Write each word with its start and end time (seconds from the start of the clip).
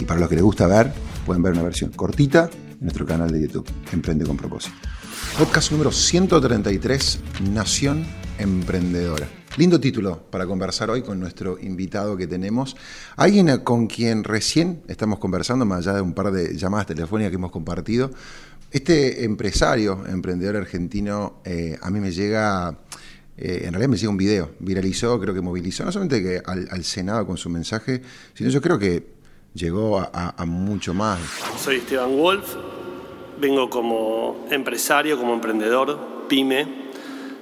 Y 0.00 0.06
para 0.06 0.18
los 0.18 0.30
que 0.30 0.34
les 0.34 0.42
gusta 0.42 0.66
ver, 0.66 0.90
pueden 1.26 1.42
ver 1.42 1.52
una 1.52 1.62
versión 1.62 1.90
cortita 1.90 2.48
en 2.72 2.78
nuestro 2.80 3.04
canal 3.04 3.30
de 3.30 3.42
YouTube, 3.42 3.66
Emprende 3.92 4.24
con 4.24 4.34
propósito. 4.34 4.74
Podcast 5.38 5.72
número 5.72 5.92
133, 5.92 7.20
Nación 7.52 8.06
Emprendedora. 8.38 9.28
Lindo 9.58 9.78
título 9.78 10.22
para 10.30 10.46
conversar 10.46 10.88
hoy 10.88 11.02
con 11.02 11.20
nuestro 11.20 11.58
invitado 11.60 12.16
que 12.16 12.26
tenemos. 12.26 12.78
Alguien 13.16 13.58
con 13.58 13.88
quien 13.88 14.24
recién 14.24 14.80
estamos 14.88 15.18
conversando, 15.18 15.66
más 15.66 15.80
allá 15.80 15.96
de 15.96 16.00
un 16.00 16.14
par 16.14 16.32
de 16.32 16.56
llamadas 16.56 16.86
telefónicas 16.86 17.30
que 17.30 17.36
hemos 17.36 17.50
compartido. 17.50 18.10
Este 18.70 19.24
empresario, 19.24 20.06
emprendedor 20.06 20.56
argentino, 20.56 21.42
eh, 21.44 21.76
a 21.82 21.90
mí 21.90 22.00
me 22.00 22.10
llega, 22.10 22.78
eh, 23.36 23.64
en 23.64 23.74
realidad 23.74 23.90
me 23.90 23.98
llega 23.98 24.08
un 24.08 24.16
video, 24.16 24.52
viralizó, 24.60 25.20
creo 25.20 25.34
que 25.34 25.42
movilizó, 25.42 25.84
no 25.84 25.92
solamente 25.92 26.22
que 26.22 26.40
al, 26.42 26.68
al 26.70 26.84
Senado 26.84 27.26
con 27.26 27.36
su 27.36 27.50
mensaje, 27.50 28.00
sino 28.32 28.48
yo 28.48 28.62
creo 28.62 28.78
que 28.78 29.19
llegó 29.54 30.00
a, 30.00 30.34
mucho 30.46 30.94
más. 30.94 31.18
Soy 31.58 31.76
Esteban 31.76 32.16
Wolf, 32.16 32.54
vengo 33.40 33.70
como 33.70 34.46
empresario, 34.50 35.18
como 35.18 35.34
emprendedor, 35.34 36.26
pyme. 36.28 36.90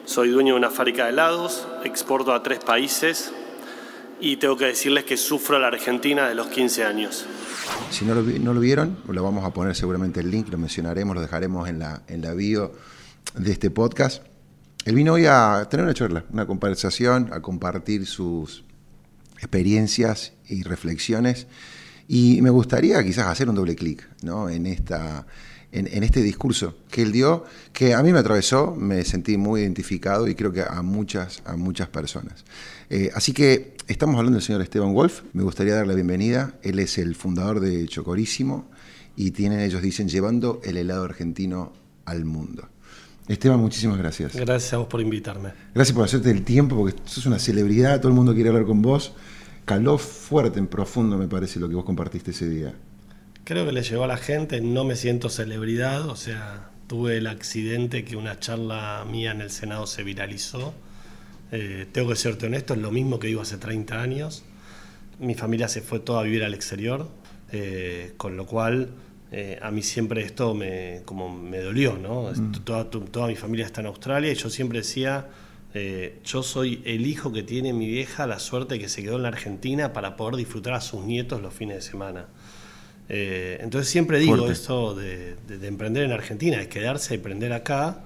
Soy 0.04 0.30
dueño 0.30 0.54
de 0.54 0.58
una 0.58 0.70
fábrica 0.70 1.04
de 1.04 1.10
helados, 1.10 1.66
exporto 1.84 2.32
a 2.32 2.42
tres 2.42 2.60
países 2.60 3.32
y 4.20 4.36
tengo 4.36 4.56
que 4.56 4.64
decirles 4.64 5.04
que 5.04 5.16
sufro 5.16 5.58
la 5.58 5.68
Argentina 5.68 6.28
de 6.28 6.34
los 6.34 6.46
15 6.48 6.84
años. 6.84 7.26
Si 7.90 8.04
no 8.04 8.14
lo, 8.14 8.22
no 8.22 8.54
lo 8.54 8.60
vieron, 8.60 8.96
lo 9.06 9.22
vamos 9.22 9.44
a 9.44 9.52
poner 9.52 9.76
seguramente 9.76 10.20
el 10.20 10.30
link, 10.30 10.48
lo 10.48 10.56
mencionaremos, 10.56 11.14
lo 11.14 11.20
dejaremos 11.20 11.68
en 11.68 11.78
la, 11.78 12.02
en 12.08 12.22
la 12.22 12.32
bio 12.32 12.72
de 13.34 13.52
este 13.52 13.70
podcast. 13.70 14.22
Él 14.86 14.94
vino 14.94 15.12
hoy 15.12 15.26
a 15.26 15.66
tener 15.70 15.84
una 15.84 15.92
charla, 15.92 16.24
una 16.32 16.46
conversación, 16.46 17.28
a 17.32 17.42
compartir 17.42 18.06
sus 18.06 18.64
experiencias 19.36 20.32
y 20.48 20.62
reflexiones 20.62 21.46
y 22.08 22.40
me 22.40 22.48
gustaría 22.48 23.04
quizás 23.04 23.26
hacer 23.26 23.50
un 23.50 23.54
doble 23.54 23.76
clic 23.76 24.08
¿no? 24.22 24.48
en, 24.48 24.64
esta, 24.64 25.26
en, 25.70 26.02
este 26.02 26.22
discurso 26.22 26.74
que 26.90 27.02
él 27.02 27.12
dio, 27.12 27.44
que 27.74 27.92
a 27.92 28.02
mí 28.02 28.12
me 28.12 28.18
atravesó, 28.18 28.74
me 28.74 29.04
sentí 29.04 29.36
muy 29.36 29.60
identificado 29.60 30.26
y 30.26 30.34
creo 30.34 30.50
que 30.50 30.62
a 30.62 30.80
muchas, 30.80 31.42
a 31.44 31.56
muchas 31.56 31.88
personas. 31.88 32.46
Eh, 32.88 33.10
así 33.14 33.34
que 33.34 33.76
estamos 33.86 34.16
hablando 34.16 34.38
del 34.38 34.42
señor 34.42 34.62
Esteban 34.62 34.94
Wolf, 34.94 35.20
me 35.34 35.42
gustaría 35.42 35.74
darle 35.74 35.88
la 35.88 35.96
bienvenida. 35.96 36.54
Él 36.62 36.78
es 36.78 36.96
el 36.96 37.14
fundador 37.14 37.60
de 37.60 37.86
Chocorísimo 37.86 38.70
y 39.14 39.32
tienen, 39.32 39.60
ellos 39.60 39.82
dicen, 39.82 40.08
llevando 40.08 40.62
el 40.64 40.78
helado 40.78 41.04
argentino 41.04 41.74
al 42.06 42.24
mundo. 42.24 42.66
Esteban, 43.28 43.60
muchísimas 43.60 43.98
gracias. 43.98 44.34
Gracias 44.34 44.72
a 44.72 44.78
vos 44.78 44.86
por 44.86 45.02
invitarme. 45.02 45.52
Gracias 45.74 45.94
por 45.94 46.06
hacerte 46.06 46.30
el 46.30 46.42
tiempo, 46.42 46.74
porque 46.74 46.96
sos 47.04 47.26
una 47.26 47.38
celebridad, 47.38 48.00
todo 48.00 48.08
el 48.08 48.14
mundo 48.14 48.32
quiere 48.32 48.48
hablar 48.48 48.64
con 48.64 48.80
vos 48.80 49.12
caló 49.68 49.98
fuerte, 49.98 50.58
en 50.58 50.66
profundo, 50.66 51.18
me 51.18 51.28
parece, 51.28 51.60
lo 51.60 51.68
que 51.68 51.74
vos 51.74 51.84
compartiste 51.84 52.30
ese 52.30 52.48
día. 52.48 52.72
Creo 53.44 53.66
que 53.66 53.72
le 53.72 53.82
llegó 53.82 54.04
a 54.04 54.06
la 54.06 54.16
gente, 54.16 54.62
no 54.62 54.84
me 54.84 54.96
siento 54.96 55.28
celebridad, 55.28 56.08
o 56.08 56.16
sea, 56.16 56.70
tuve 56.86 57.18
el 57.18 57.26
accidente 57.26 58.02
que 58.02 58.16
una 58.16 58.40
charla 58.40 59.04
mía 59.08 59.30
en 59.30 59.42
el 59.42 59.50
Senado 59.50 59.86
se 59.86 60.02
viralizó. 60.02 60.72
Eh, 61.52 61.86
tengo 61.92 62.08
que 62.08 62.16
serte 62.16 62.46
honesto, 62.46 62.72
es 62.72 62.80
lo 62.80 62.90
mismo 62.90 63.18
que 63.18 63.26
digo 63.26 63.42
hace 63.42 63.58
30 63.58 64.00
años. 64.00 64.42
Mi 65.20 65.34
familia 65.34 65.68
se 65.68 65.82
fue 65.82 66.00
toda 66.00 66.20
a 66.20 66.22
vivir 66.22 66.44
al 66.44 66.54
exterior, 66.54 67.06
eh, 67.52 68.14
con 68.16 68.38
lo 68.38 68.46
cual 68.46 68.88
eh, 69.32 69.58
a 69.60 69.70
mí 69.70 69.82
siempre 69.82 70.22
esto 70.22 70.54
me, 70.54 71.02
como 71.04 71.28
me 71.28 71.58
dolió, 71.58 71.98
¿no? 71.98 72.30
Mm. 72.34 72.52
Toda, 72.64 72.88
toda 72.88 73.26
mi 73.26 73.36
familia 73.36 73.66
está 73.66 73.82
en 73.82 73.88
Australia 73.88 74.32
y 74.32 74.34
yo 74.34 74.48
siempre 74.48 74.78
decía 74.78 75.26
eh, 75.74 76.20
yo 76.24 76.42
soy 76.42 76.82
el 76.84 77.06
hijo 77.06 77.32
que 77.32 77.42
tiene 77.42 77.72
mi 77.72 77.86
vieja 77.86 78.26
la 78.26 78.38
suerte 78.38 78.78
que 78.78 78.88
se 78.88 79.02
quedó 79.02 79.16
en 79.16 79.22
la 79.22 79.28
Argentina 79.28 79.92
para 79.92 80.16
poder 80.16 80.36
disfrutar 80.36 80.72
a 80.74 80.80
sus 80.80 81.04
nietos 81.04 81.42
los 81.42 81.52
fines 81.52 81.76
de 81.76 81.82
semana. 81.82 82.26
Eh, 83.10 83.58
entonces 83.60 83.90
siempre 83.90 84.18
digo 84.18 84.50
esto 84.50 84.94
de, 84.94 85.36
emprender 85.62 86.04
en 86.04 86.12
Argentina, 86.12 86.58
de 86.58 86.68
quedarse 86.68 87.14
y 87.14 87.16
emprender 87.16 87.52
acá. 87.52 88.04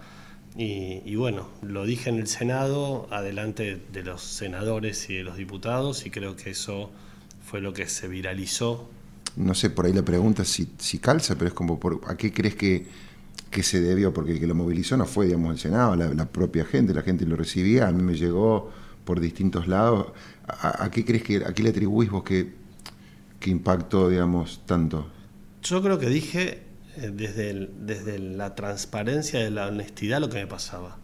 Y, 0.54 1.14
bueno, 1.14 1.48
lo 1.62 1.86
dije 1.86 2.10
en 2.10 2.18
el 2.18 2.26
Senado, 2.26 3.08
adelante 3.10 3.80
de 3.90 4.02
los 4.02 4.20
senadores 4.20 5.08
y 5.08 5.14
de 5.14 5.24
los 5.24 5.38
diputados, 5.38 6.04
y 6.04 6.10
creo 6.10 6.36
que 6.36 6.50
eso 6.50 6.90
fue 7.42 7.62
lo 7.62 7.72
que 7.72 7.86
se 7.88 8.06
viralizó. 8.06 8.90
No 9.34 9.54
sé, 9.54 9.70
por 9.70 9.86
ahí 9.86 9.94
la 9.94 10.04
pregunta 10.04 10.44
si, 10.44 10.68
si 10.76 10.98
calza, 10.98 11.36
pero 11.36 11.48
es 11.48 11.54
como, 11.54 11.80
por, 11.80 12.02
¿a 12.06 12.18
qué 12.18 12.34
crees 12.34 12.54
que 12.54 12.86
que 13.52 13.62
se 13.62 13.80
debió, 13.80 14.12
porque 14.12 14.32
el 14.32 14.40
que 14.40 14.46
lo 14.46 14.54
movilizó 14.54 14.96
no 14.96 15.04
fue, 15.04 15.26
digamos, 15.26 15.52
el 15.52 15.58
Senado, 15.58 15.94
la, 15.94 16.26
propia 16.26 16.64
gente, 16.64 16.94
la 16.94 17.02
gente 17.02 17.26
lo 17.26 17.36
recibía, 17.36 17.86
a 17.86 17.92
mí 17.92 18.02
me 18.02 18.14
llegó 18.14 18.72
por 19.04 19.20
distintos 19.20 19.68
lados. 19.68 20.06
¿A, 20.48 20.90
qué 20.90 21.04
crees 21.04 21.22
que, 21.22 21.36
a 21.44 21.52
qué 21.52 21.62
le 21.62 21.68
atribuís 21.68 22.10
vos 22.10 22.24
que, 22.24 22.54
que 23.38 23.50
impactó, 23.50 24.08
digamos, 24.08 24.62
tanto? 24.66 25.06
Yo 25.62 25.82
creo 25.82 25.98
que 25.98 26.08
dije 26.08 26.62
eh, 26.96 27.10
desde, 27.12 27.68
desde 27.78 28.18
la 28.18 28.54
transparencia, 28.54 29.38
de 29.40 29.50
la 29.50 29.68
honestidad, 29.68 30.20
lo 30.20 30.30
que 30.30 30.38
me 30.38 30.46
pasaba. 30.46 30.96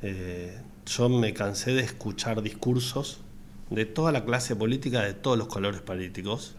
Eh, 0.00 0.58
yo 0.86 1.08
me 1.10 1.34
cansé 1.34 1.72
de 1.72 1.82
escuchar 1.82 2.42
discursos 2.42 3.20
de 3.70 3.84
toda 3.84 4.12
la 4.12 4.24
clase 4.24 4.56
política, 4.56 5.02
de 5.02 5.12
todos 5.12 5.36
los 5.36 5.46
colores 5.46 5.82
políticos. 5.82 6.56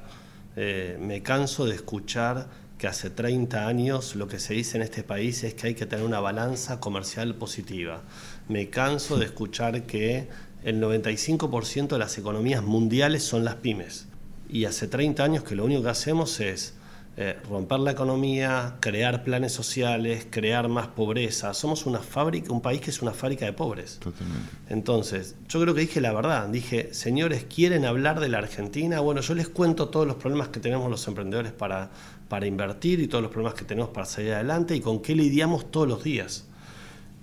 Eh, 0.56 0.98
me 1.02 1.24
canso 1.24 1.66
de 1.66 1.74
escuchar 1.74 2.48
que 2.84 2.90
hace 2.90 3.10
30 3.10 3.66
años 3.66 4.14
lo 4.18 4.28
que 4.28 4.40
se 4.40 4.56
dice 4.56 4.76
en 4.76 4.84
este 4.84 5.04
país 5.04 5.46
es 5.46 5.54
que 5.54 5.68
hay 5.68 5.74
que 5.74 5.86
tener 5.86 6.04
una 6.04 6.20
balanza 6.20 6.82
comercial 6.82 7.34
positiva. 7.34 8.02
Me 8.50 8.70
canso 8.70 9.16
de 9.16 9.24
escuchar 9.24 9.84
que 9.84 10.28
el 10.66 10.82
95% 10.82 11.88
de 11.88 11.98
las 11.98 12.18
economías 12.18 12.62
mundiales 12.62 13.24
son 13.24 13.46
las 13.46 13.56
pymes. 13.56 14.08
Y 14.50 14.66
hace 14.66 14.90
30 14.90 15.24
años 15.24 15.44
que 15.46 15.56
lo 15.56 15.64
único 15.64 15.82
que 15.84 15.92
hacemos 15.92 16.42
es 16.42 16.74
eh, 17.16 17.38
romper 17.48 17.80
la 17.80 17.92
economía, 17.92 18.78
crear 18.80 19.24
planes 19.24 19.54
sociales, 19.54 20.26
crear 20.30 20.68
más 20.68 20.88
pobreza. 20.88 21.54
Somos 21.54 21.86
una 21.86 22.00
fábrica, 22.00 22.52
un 22.52 22.60
país 22.60 22.82
que 22.82 22.90
es 22.90 23.02
una 23.04 23.12
fábrica 23.12 23.46
de 23.46 23.54
pobres. 23.54 24.00
Totalmente. 24.00 24.50
Entonces, 24.70 25.36
yo 25.48 25.62
creo 25.62 25.76
que 25.76 25.82
dije 25.82 26.02
la 26.02 26.12
verdad. 26.12 26.50
Dije, 26.50 26.92
señores, 26.92 27.46
¿quieren 27.46 27.86
hablar 27.86 28.20
de 28.20 28.30
la 28.30 28.40
Argentina? 28.40 29.00
Bueno, 29.00 29.22
yo 29.22 29.36
les 29.36 29.48
cuento 29.48 29.90
todos 29.90 30.08
los 30.08 30.16
problemas 30.16 30.48
que 30.48 30.60
tenemos 30.60 30.90
los 30.90 31.08
emprendedores 31.08 31.52
para, 31.52 31.92
para 32.34 32.48
invertir 32.48 33.00
y 33.00 33.08
todos 33.08 33.22
los 33.22 33.32
problemas 33.32 33.54
que 33.54 33.64
tenemos 33.64 33.92
para 33.92 34.08
salir 34.08 34.34
adelante 34.34 34.76
y 34.76 34.80
con 34.80 35.04
qué 35.04 35.14
lidiamos 35.14 35.70
todos 35.70 35.88
los 35.88 36.04
días. 36.04 36.48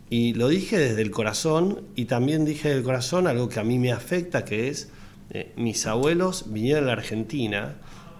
Y 0.09 0.35
lo 0.35 0.47
dije 0.47 0.79
desde 0.79 1.03
el 1.03 1.11
corazón 1.11 1.83
y 1.97 2.05
también 2.05 2.45
dije 2.45 2.69
del 2.69 2.85
corazón 2.85 3.27
algo 3.27 3.49
que 3.49 3.59
a 3.59 3.65
mí 3.65 3.81
me 3.81 3.91
afecta, 3.91 4.45
que 4.45 4.69
es, 4.69 4.93
eh, 5.31 5.53
mis 5.57 5.85
abuelos 5.89 6.53
vinieron 6.53 6.85
a 6.85 6.87
la 6.87 6.93
Argentina 6.93 7.79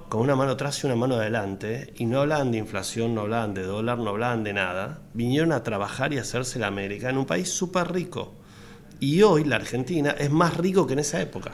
con 0.09 0.23
una 0.23 0.35
mano 0.35 0.51
atrás 0.51 0.83
y 0.83 0.87
una 0.89 0.97
mano 0.97 1.15
adelante, 1.15 1.95
y 1.97 2.07
no 2.07 2.23
hablaban 2.23 2.51
de 2.51 2.59
inflación, 2.59 3.15
no 3.15 3.21
hablaban 3.21 3.55
de 3.55 3.63
dólar, 3.63 3.99
no 3.99 4.11
hablaban 4.11 4.43
de 4.43 4.53
nada, 4.53 4.99
vinieron 5.15 5.53
a 5.53 5.63
trabajar 5.63 6.13
y 6.13 6.19
a 6.19 6.23
hacerse 6.23 6.59
la 6.59 6.67
América 6.67 7.09
en 7.09 7.19
un 7.19 7.25
país 7.25 7.51
súper 7.51 7.93
rico. 7.93 8.35
Y 8.99 9.23
hoy 9.23 9.45
la 9.45 9.55
Argentina 9.55 10.11
es 10.19 10.33
más 10.33 10.57
rico 10.57 10.89
que 10.89 10.95
en 10.95 10.99
esa 10.99 11.23
época, 11.23 11.53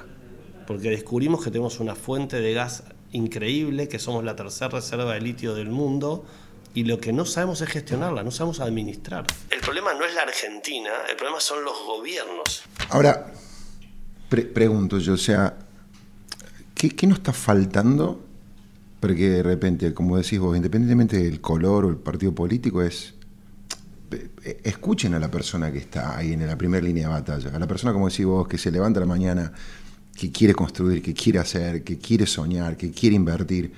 porque 0.66 0.88
descubrimos 0.88 1.44
que 1.44 1.50
tenemos 1.50 1.78
una 1.78 1.94
fuente 1.94 2.40
de 2.40 2.54
gas 2.54 2.84
increíble, 3.12 3.88
que 3.88 3.98
somos 3.98 4.24
la 4.24 4.36
tercera 4.36 4.68
reserva 4.68 5.14
de 5.14 5.20
litio 5.20 5.54
del 5.54 5.70
mundo, 5.70 6.24
y 6.74 6.84
lo 6.84 7.00
que 7.00 7.12
no 7.12 7.24
sabemos 7.24 7.60
es 7.62 7.68
gestionarla, 7.68 8.22
no 8.22 8.30
sabemos 8.30 8.60
administrar. 8.60 9.26
El 9.50 9.60
problema 9.60 9.94
no 9.94 10.04
es 10.04 10.14
la 10.14 10.22
Argentina, 10.22 10.90
el 11.08 11.16
problema 11.16 11.40
son 11.40 11.64
los 11.64 11.74
gobiernos. 11.86 12.62
Ahora, 12.90 13.32
pregunto 14.28 14.98
yo, 14.98 15.14
o 15.14 15.18
sea, 15.18 15.56
¿qué, 16.74 16.90
qué 16.90 17.06
nos 17.06 17.18
está 17.18 17.32
faltando 17.32 18.22
Porque 19.00 19.30
de 19.30 19.42
repente, 19.42 19.94
como 19.94 20.16
decís 20.16 20.38
vos, 20.38 20.56
independientemente 20.56 21.16
del 21.18 21.40
color 21.40 21.84
o 21.86 21.88
el 21.90 21.96
partido 21.96 22.34
político, 22.34 22.82
es 22.82 23.14
eh, 24.10 24.60
escuchen 24.62 25.14
a 25.14 25.18
la 25.18 25.30
persona 25.30 25.72
que 25.72 25.78
está 25.78 26.16
ahí 26.16 26.32
en 26.32 26.46
la 26.46 26.56
primera 26.56 26.84
línea 26.84 27.08
de 27.08 27.14
batalla, 27.14 27.50
a 27.54 27.58
la 27.58 27.66
persona, 27.66 27.92
como 27.92 28.08
decís 28.08 28.24
vos, 28.24 28.46
que 28.46 28.58
se 28.58 28.70
levanta 28.70 29.00
la 29.00 29.06
mañana, 29.06 29.52
que 30.16 30.32
quiere 30.32 30.54
construir, 30.54 31.02
que 31.02 31.12
quiere 31.12 31.38
hacer, 31.38 31.84
que 31.84 31.98
quiere 31.98 32.26
soñar, 32.26 32.76
que 32.76 32.90
quiere 32.90 33.16
invertir. 33.16 33.72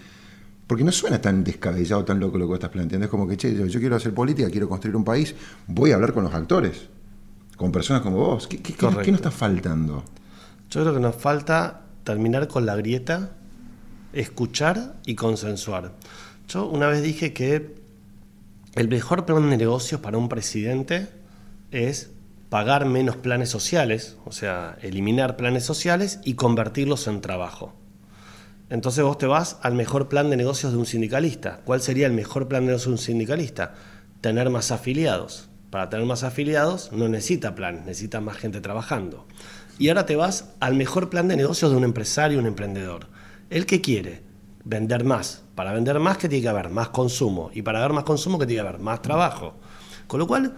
Porque 0.67 0.85
no 0.85 0.93
suena 0.93 1.21
tan 1.21 1.43
descabellado, 1.43 2.05
tan 2.05 2.21
loco 2.21 2.39
lo 2.39 2.47
que 2.47 2.55
estás 2.55 2.71
planteando. 2.71 3.07
Es 3.07 3.11
como 3.11 3.27
que, 3.27 3.37
che, 3.37 3.69
yo, 3.69 3.81
quiero 3.81 3.97
hacer 3.97 4.15
política, 4.15 4.51
quiero 4.51 4.69
construir 4.69 4.97
un 4.97 5.05
país, 5.05 5.35
voy 5.67 5.93
a 5.93 5.97
hablar 5.97 6.13
con 6.13 6.25
los 6.25 6.35
actores, 6.35 6.89
con 7.57 7.73
personas 7.73 8.03
como 8.03 8.19
vos. 8.19 8.47
¿Qué, 8.47 8.59
qué, 8.59 8.75
qué 8.75 8.87
nos 8.87 9.21
está 9.21 9.31
faltando? 9.31 10.05
Yo 10.71 10.83
creo 10.83 10.95
que 10.95 11.01
nos 11.01 11.17
falta 11.17 11.87
terminar 12.05 12.49
con 12.49 12.67
la 12.67 12.77
grieta, 12.77 13.33
escuchar 14.13 14.97
y 15.07 15.15
consensuar. 15.15 15.95
Yo 16.49 16.67
una 16.67 16.87
vez 16.87 17.03
dije 17.03 17.33
que 17.33 17.75
el 18.75 18.89
mejor 18.89 19.25
plan 19.25 19.51
de 19.51 19.57
negocios 19.57 20.01
para 20.01 20.19
un 20.19 20.29
presidente 20.29 21.09
es 21.71 22.11
pagar 22.49 22.87
menos 22.87 23.17
planes 23.17 23.51
sociales, 23.51 24.17
o 24.25 24.33
sea, 24.33 24.79
eliminar 24.83 25.37
planes 25.37 25.65
sociales 25.65 26.21
y 26.25 26.35
convertirlos 26.35 27.07
en 27.07 27.21
trabajo. 27.21 27.75
Entonces 28.71 29.05
vos 29.05 29.19
te 29.19 29.27
vas 29.27 29.59
al 29.63 29.75
mejor 29.75 30.09
plan 30.09 30.31
de 30.31 30.37
negocios 30.37 30.73
de 30.73 30.79
un 30.79 30.87
sindicalista. 30.87 31.61
¿Cuál 31.65 31.81
sería 31.81 32.07
el 32.07 32.13
mejor 32.13 32.49
plan 32.49 32.63
de 32.63 32.69
negocios 32.69 32.87
de 32.87 32.93
un 32.93 32.99
sindicalista? 32.99 33.75
Tener 34.21 34.51
más 34.51 34.71
afiliados. 34.71 35.49
Para 35.71 35.91
tener 35.91 36.07
más 36.07 36.23
afiliados 36.23 36.93
no 36.93 37.09
necesita 37.09 37.55
plan, 37.55 37.85
necesita 37.87 38.21
más 38.21 38.37
gente 38.37 38.61
trabajando. 38.61 39.27
Y 39.79 39.89
ahora 39.89 40.07
te 40.07 40.17
vas 40.17 40.51
al 40.61 40.75
mejor 40.75 41.09
plan 41.09 41.29
de 41.29 41.37
negocios 41.37 41.71
de 41.71 41.77
un 41.77 41.85
empresario, 41.85 42.39
un 42.39 42.47
emprendedor. 42.47 43.07
¿El 43.49 43.65
que 43.65 43.81
quiere? 43.81 44.23
Vender 44.65 45.05
más. 45.05 45.45
Para 45.55 45.73
vender 45.73 45.99
más, 46.01 46.19
¿qué 46.19 46.29
tiene 46.29 46.43
que 46.43 46.49
haber? 46.49 46.69
Más 46.69 46.89
consumo. 46.89 47.51
Y 47.55 47.63
para 47.63 47.79
haber 47.79 47.93
más 47.93 48.05
consumo, 48.05 48.39
¿qué 48.39 48.47
tiene 48.47 48.63
que 48.63 48.69
haber? 48.69 48.81
Más 48.81 49.01
trabajo. 49.03 49.55
Con 50.07 50.21
lo 50.21 50.27
cual, 50.27 50.55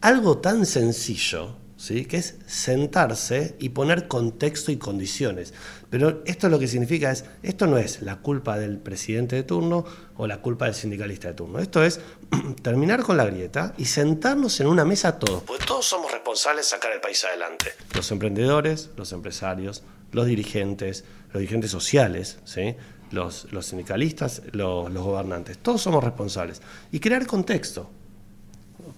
algo 0.00 0.38
tan 0.38 0.66
sencillo, 0.66 1.56
¿sí? 1.76 2.04
que 2.04 2.18
es 2.18 2.36
sentarse 2.46 3.56
y 3.58 3.70
poner 3.70 4.08
contexto 4.08 4.70
y 4.70 4.76
condiciones. 4.76 5.54
Pero 5.90 6.22
esto 6.26 6.48
lo 6.48 6.58
que 6.58 6.68
significa 6.68 7.10
es, 7.10 7.24
esto 7.42 7.66
no 7.66 7.78
es 7.78 8.02
la 8.02 8.16
culpa 8.16 8.58
del 8.58 8.78
presidente 8.78 9.36
de 9.36 9.42
turno 9.42 9.84
o 10.16 10.26
la 10.26 10.40
culpa 10.40 10.66
del 10.66 10.74
sindicalista 10.74 11.28
de 11.28 11.34
turno. 11.34 11.58
Esto 11.58 11.82
es 11.82 12.00
terminar 12.62 13.02
con 13.02 13.16
la 13.16 13.24
grieta 13.24 13.74
y 13.78 13.86
sentarnos 13.86 14.60
en 14.60 14.66
una 14.66 14.84
mesa 14.84 15.18
todos, 15.18 15.42
porque 15.44 15.64
todos 15.64 15.86
somos 15.86 16.12
responsables 16.12 16.66
de 16.66 16.70
sacar 16.70 16.92
el 16.92 17.00
país 17.00 17.24
adelante. 17.24 17.72
Los 17.94 18.10
emprendedores, 18.10 18.90
los 18.96 19.12
empresarios, 19.12 19.82
los 20.12 20.26
dirigentes, 20.26 21.04
los 21.32 21.40
dirigentes 21.40 21.70
sociales, 21.70 22.38
¿sí? 22.44 22.76
los, 23.10 23.48
sindicalistas, 23.62 24.42
los, 24.52 24.92
los 24.92 25.02
gobernantes, 25.02 25.58
todos 25.58 25.82
somos 25.82 26.04
responsables. 26.04 26.62
Y 26.92 27.00
crear 27.00 27.26
contexto. 27.26 27.90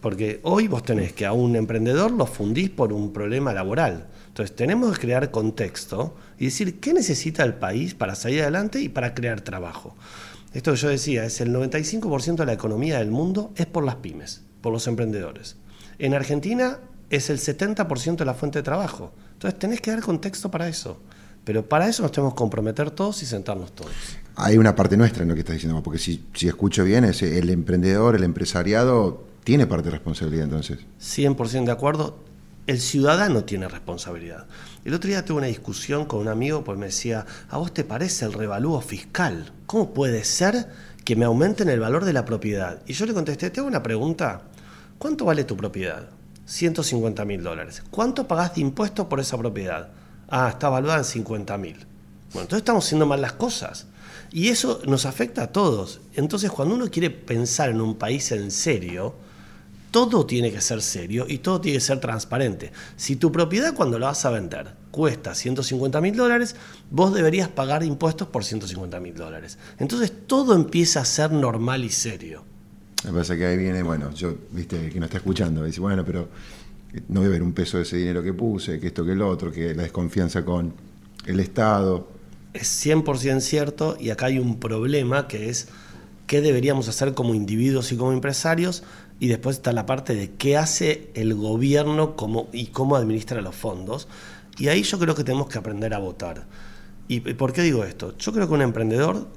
Porque 0.00 0.40
hoy 0.44 0.66
vos 0.66 0.82
tenés 0.82 1.12
que 1.12 1.26
a 1.26 1.32
un 1.32 1.56
emprendedor 1.56 2.10
lo 2.10 2.26
fundís 2.26 2.70
por 2.70 2.92
un 2.92 3.12
problema 3.12 3.52
laboral. 3.52 4.06
Entonces 4.28 4.56
tenemos 4.56 4.94
que 4.94 5.02
crear 5.02 5.30
contexto 5.30 6.16
y 6.38 6.46
decir 6.46 6.80
qué 6.80 6.94
necesita 6.94 7.42
el 7.42 7.54
país 7.54 7.94
para 7.94 8.14
salir 8.14 8.42
adelante 8.42 8.80
y 8.80 8.88
para 8.88 9.14
crear 9.14 9.42
trabajo. 9.42 9.94
Esto 10.54 10.72
que 10.72 10.78
yo 10.78 10.88
decía, 10.88 11.24
es 11.24 11.40
el 11.40 11.54
95% 11.54 12.36
de 12.36 12.46
la 12.46 12.52
economía 12.52 12.98
del 12.98 13.10
mundo 13.10 13.52
es 13.56 13.66
por 13.66 13.84
las 13.84 13.96
pymes, 13.96 14.42
por 14.60 14.72
los 14.72 14.86
emprendedores. 14.86 15.56
En 15.98 16.14
Argentina 16.14 16.78
es 17.10 17.28
el 17.28 17.38
70% 17.38 18.16
de 18.16 18.24
la 18.24 18.34
fuente 18.34 18.60
de 18.60 18.62
trabajo. 18.62 19.12
Entonces 19.34 19.58
tenés 19.58 19.80
que 19.80 19.90
dar 19.90 20.00
contexto 20.00 20.50
para 20.50 20.68
eso. 20.68 20.98
Pero 21.44 21.68
para 21.68 21.88
eso 21.88 22.02
nos 22.02 22.12
tenemos 22.12 22.34
que 22.34 22.38
comprometer 22.38 22.90
todos 22.90 23.22
y 23.22 23.26
sentarnos 23.26 23.72
todos. 23.72 23.92
Hay 24.36 24.58
una 24.58 24.74
parte 24.74 24.96
nuestra 24.96 25.22
en 25.22 25.28
lo 25.28 25.34
que 25.34 25.40
estás 25.40 25.54
diciendo, 25.54 25.82
porque 25.82 25.98
si, 25.98 26.26
si 26.34 26.48
escucho 26.48 26.84
bien, 26.84 27.04
es 27.04 27.22
el 27.22 27.50
emprendedor, 27.50 28.14
el 28.14 28.24
empresariado 28.24 29.29
tiene 29.50 29.66
parte 29.66 29.86
de 29.86 29.90
responsabilidad 29.90 30.44
entonces. 30.44 30.78
100% 31.00 31.64
de 31.64 31.72
acuerdo. 31.72 32.20
El 32.68 32.78
ciudadano 32.78 33.42
tiene 33.42 33.66
responsabilidad. 33.66 34.46
El 34.84 34.94
otro 34.94 35.08
día 35.08 35.24
tuve 35.24 35.38
una 35.38 35.48
discusión 35.48 36.04
con 36.04 36.20
un 36.20 36.28
amigo, 36.28 36.62
pues 36.62 36.78
me 36.78 36.86
decía, 36.86 37.26
¿a 37.48 37.58
vos 37.58 37.74
te 37.74 37.82
parece 37.82 38.26
el 38.26 38.32
revalúo 38.32 38.80
fiscal? 38.80 39.50
¿Cómo 39.66 39.92
puede 39.92 40.22
ser 40.22 40.68
que 41.04 41.16
me 41.16 41.24
aumenten 41.24 41.68
el 41.68 41.80
valor 41.80 42.04
de 42.04 42.12
la 42.12 42.24
propiedad? 42.24 42.80
Y 42.86 42.92
yo 42.92 43.06
le 43.06 43.12
contesté, 43.12 43.50
te 43.50 43.58
hago 43.58 43.68
una 43.68 43.82
pregunta, 43.82 44.42
¿cuánto 44.98 45.24
vale 45.24 45.42
tu 45.42 45.56
propiedad? 45.56 46.10
150 46.46 47.24
mil 47.24 47.42
dólares. 47.42 47.82
¿Cuánto 47.90 48.28
pagás 48.28 48.54
de 48.54 48.60
impuestos 48.60 49.08
por 49.08 49.18
esa 49.18 49.36
propiedad? 49.36 49.88
Ah, 50.28 50.50
está 50.50 50.68
valuada 50.68 50.98
en 50.98 51.04
50 51.04 51.58
mil. 51.58 51.74
Bueno, 51.74 52.42
entonces 52.42 52.58
estamos 52.58 52.84
haciendo 52.84 53.04
mal 53.04 53.20
las 53.20 53.32
cosas. 53.32 53.88
Y 54.30 54.46
eso 54.46 54.80
nos 54.86 55.06
afecta 55.06 55.42
a 55.42 55.46
todos. 55.48 56.02
Entonces, 56.14 56.52
cuando 56.52 56.76
uno 56.76 56.88
quiere 56.88 57.10
pensar 57.10 57.70
en 57.70 57.80
un 57.80 57.96
país 57.96 58.30
en 58.30 58.52
serio, 58.52 59.28
todo 59.90 60.26
tiene 60.26 60.52
que 60.52 60.60
ser 60.60 60.82
serio 60.82 61.26
y 61.28 61.38
todo 61.38 61.60
tiene 61.60 61.78
que 61.78 61.84
ser 61.84 62.00
transparente. 62.00 62.72
Si 62.96 63.16
tu 63.16 63.32
propiedad 63.32 63.74
cuando 63.74 63.98
la 63.98 64.08
vas 64.08 64.24
a 64.24 64.30
vender 64.30 64.74
cuesta 64.90 65.34
150 65.34 66.00
mil 66.00 66.16
dólares, 66.16 66.56
vos 66.90 67.14
deberías 67.14 67.48
pagar 67.48 67.82
impuestos 67.82 68.28
por 68.28 68.44
150 68.44 69.00
mil 69.00 69.14
dólares. 69.14 69.58
Entonces 69.78 70.12
todo 70.26 70.54
empieza 70.54 71.00
a 71.00 71.04
ser 71.04 71.32
normal 71.32 71.84
y 71.84 71.90
serio. 71.90 72.44
Me 73.04 73.12
pasa 73.12 73.36
que 73.36 73.46
ahí 73.46 73.56
viene, 73.56 73.82
bueno, 73.82 74.12
yo, 74.12 74.34
viste, 74.50 74.90
que 74.90 74.98
no 74.98 75.06
está 75.06 75.18
escuchando, 75.18 75.64
dice, 75.64 75.80
bueno, 75.80 76.04
pero 76.04 76.28
no 77.08 77.20
voy 77.20 77.28
a 77.28 77.32
ver 77.32 77.42
un 77.42 77.52
peso 77.52 77.78
de 77.78 77.84
ese 77.84 77.96
dinero 77.96 78.22
que 78.22 78.34
puse, 78.34 78.78
que 78.78 78.88
esto, 78.88 79.04
que 79.04 79.12
el 79.12 79.22
otro, 79.22 79.50
que 79.50 79.74
la 79.74 79.84
desconfianza 79.84 80.44
con 80.44 80.74
el 81.24 81.40
Estado. 81.40 82.08
Es 82.52 82.84
100% 82.84 83.40
cierto 83.40 83.96
y 83.98 84.10
acá 84.10 84.26
hay 84.26 84.38
un 84.38 84.58
problema 84.58 85.28
que 85.28 85.48
es 85.48 85.68
qué 86.26 86.40
deberíamos 86.40 86.88
hacer 86.88 87.14
como 87.14 87.34
individuos 87.34 87.90
y 87.92 87.96
como 87.96 88.12
empresarios 88.12 88.82
y 89.20 89.28
después 89.28 89.56
está 89.56 89.72
la 89.72 89.84
parte 89.84 90.14
de 90.14 90.32
qué 90.32 90.56
hace 90.56 91.10
el 91.14 91.34
gobierno 91.34 92.16
y 92.52 92.66
cómo 92.68 92.96
administra 92.96 93.42
los 93.42 93.54
fondos. 93.54 94.08
Y 94.58 94.68
ahí 94.68 94.82
yo 94.82 94.98
creo 94.98 95.14
que 95.14 95.24
tenemos 95.24 95.46
que 95.48 95.58
aprender 95.58 95.92
a 95.92 95.98
votar. 95.98 96.46
¿Y 97.06 97.20
por 97.20 97.52
qué 97.52 97.62
digo 97.62 97.84
esto? 97.84 98.16
Yo 98.18 98.32
creo 98.32 98.48
que 98.48 98.54
un 98.54 98.62
emprendedor, 98.62 99.28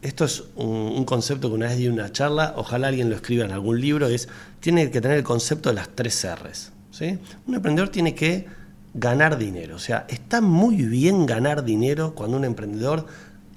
esto 0.00 0.24
es 0.24 0.44
un, 0.54 1.04
concepto 1.04 1.48
que 1.48 1.54
una 1.54 1.66
vez 1.66 1.76
di 1.76 1.88
una 1.88 2.10
charla, 2.12 2.54
ojalá 2.56 2.88
alguien 2.88 3.10
lo 3.10 3.16
escriba 3.16 3.44
en 3.44 3.52
algún 3.52 3.80
libro, 3.80 4.06
es, 4.06 4.28
tiene 4.60 4.90
que 4.90 5.00
tener 5.00 5.18
el 5.18 5.24
concepto 5.24 5.68
de 5.68 5.74
las 5.74 5.90
tres 5.90 6.24
R's. 6.24 6.72
¿sí? 6.90 7.18
Un 7.46 7.54
emprendedor 7.54 7.90
tiene 7.90 8.14
que 8.14 8.46
ganar 8.94 9.36
dinero. 9.36 9.76
O 9.76 9.80
sea, 9.80 10.06
está 10.08 10.40
muy 10.40 10.76
bien 10.76 11.26
ganar 11.26 11.64
dinero 11.64 12.14
cuando 12.14 12.38
un 12.38 12.44
emprendedor 12.44 13.06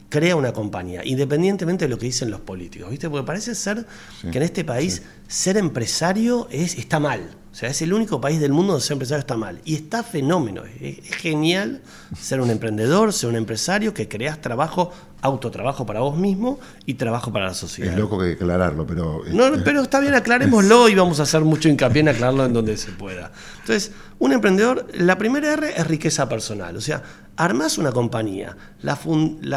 crea 0.10 0.36
una 0.36 0.52
compañía, 0.52 1.06
independientemente 1.06 1.86
de 1.86 1.90
lo 1.90 1.98
que 1.98 2.08
dicen 2.08 2.32
los 2.32 2.42
políticos, 2.42 2.90
¿viste? 2.90 3.10
Porque 3.10 3.26
parece 3.26 3.56
ser 3.56 3.86
que 4.32 4.38
en 4.38 4.44
este 4.44 4.66
país 4.66 5.04
ser 5.28 5.58
empresario 5.58 6.48
es, 6.52 6.78
está 6.78 7.00
mal. 7.00 7.38
O 7.52 7.56
sea, 7.56 7.70
es 7.70 7.82
el 7.82 7.94
único 7.94 8.20
país 8.20 8.40
del 8.40 8.52
mundo 8.52 8.74
donde 8.74 8.86
ser 8.86 8.94
empresario 8.94 9.20
está 9.20 9.38
mal. 9.38 9.60
Y 9.66 9.76
está 9.76 10.04
fenómeno. 10.04 10.64
Es, 10.66 11.00
es 11.00 11.16
genial 11.16 11.82
ser 12.20 12.42
un 12.42 12.50
emprendedor, 12.50 13.14
ser 13.14 13.30
un 13.30 13.36
empresario 13.36 13.94
que 13.94 14.08
creas 14.08 14.42
trabajo 14.42 14.92
autotrabajo 15.22 15.86
para 15.86 16.00
vos 16.00 16.18
mismo 16.18 16.60
y 16.86 16.96
trabajo 16.96 17.32
para 17.32 17.48
la 17.48 17.54
sociedad. 17.54 17.94
Es 17.94 18.00
loco 18.00 18.20
que 18.20 18.34
aclararlo, 18.34 18.86
pero... 18.86 19.22
No, 19.32 19.52
pero 19.64 19.82
está 19.82 20.00
bien, 20.00 20.14
aclarémoslo 20.14 20.90
y 20.90 20.96
vamos 20.96 21.20
a 21.20 21.24
hacer 21.24 21.42
mucho 21.42 21.70
hincapié 21.70 22.02
en 22.02 22.10
aclararlo 22.10 22.46
en 22.46 22.54
donde 22.54 22.78
se 22.78 22.92
pueda. 22.92 23.32
Entonces, 23.60 23.92
un 24.20 24.34
emprendedor, 24.34 24.88
la 24.94 25.18
primera 25.18 25.54
R 25.54 25.74
es 25.76 25.88
riqueza 25.88 26.28
personal, 26.28 26.76
o 26.76 26.82
sea, 26.82 27.04
armás 27.36 27.78
una 27.78 27.92
compañía, 27.92 28.58
la, 28.82 28.98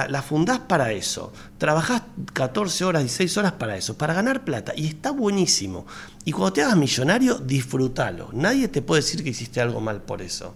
la, 0.09 0.23
fundás 0.23 0.61
para 0.61 0.93
eso, 0.93 1.33
trabajás 1.59 2.03
14 2.33 2.85
horas, 2.85 3.03
16 3.03 3.39
horas 3.39 3.53
para 3.53 3.77
eso, 3.77 3.99
para 3.99 4.15
ganar 4.15 4.45
plata, 4.45 4.73
y 4.77 4.87
está 4.87 5.11
buenísimo. 5.11 5.87
Y 6.25 6.33
cuando 6.33 6.53
te 6.53 6.63
hagas 6.63 6.77
millonario, 6.77 7.39
disfrútalo. 7.39 8.29
Nadie 8.33 8.69
te 8.69 8.83
puede 8.83 9.03
decir 9.03 9.25
que 9.25 9.31
hiciste 9.31 9.61
algo 9.61 9.81
mal 9.81 10.03
por 10.03 10.23
eso. 10.23 10.55